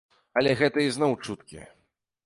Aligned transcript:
Але 0.41 0.55
гэта 0.61 0.87
ізноў 0.87 1.15
чуткі. 1.25 1.65